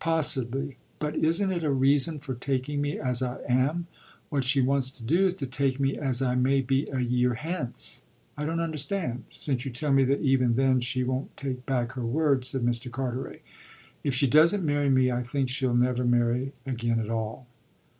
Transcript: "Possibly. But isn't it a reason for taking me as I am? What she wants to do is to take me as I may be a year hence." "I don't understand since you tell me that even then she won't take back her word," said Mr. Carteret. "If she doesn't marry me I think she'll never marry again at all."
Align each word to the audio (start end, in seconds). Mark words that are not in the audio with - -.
"Possibly. 0.00 0.78
But 0.98 1.14
isn't 1.14 1.52
it 1.52 1.62
a 1.62 1.70
reason 1.70 2.18
for 2.18 2.34
taking 2.34 2.80
me 2.80 2.98
as 2.98 3.22
I 3.22 3.38
am? 3.48 3.86
What 4.28 4.42
she 4.42 4.60
wants 4.60 4.90
to 4.90 5.04
do 5.04 5.26
is 5.26 5.36
to 5.36 5.46
take 5.46 5.78
me 5.78 5.96
as 5.96 6.20
I 6.20 6.34
may 6.34 6.60
be 6.60 6.88
a 6.90 6.98
year 6.98 7.34
hence." 7.34 8.02
"I 8.36 8.44
don't 8.46 8.58
understand 8.58 9.26
since 9.30 9.64
you 9.64 9.70
tell 9.70 9.92
me 9.92 10.02
that 10.06 10.22
even 10.22 10.56
then 10.56 10.80
she 10.80 11.04
won't 11.04 11.36
take 11.36 11.66
back 11.66 11.92
her 11.92 12.04
word," 12.04 12.44
said 12.44 12.62
Mr. 12.62 12.90
Carteret. 12.90 13.42
"If 14.02 14.12
she 14.12 14.26
doesn't 14.26 14.64
marry 14.66 14.90
me 14.90 15.12
I 15.12 15.22
think 15.22 15.48
she'll 15.48 15.72
never 15.72 16.04
marry 16.04 16.52
again 16.66 16.98
at 16.98 17.08
all." 17.08 17.46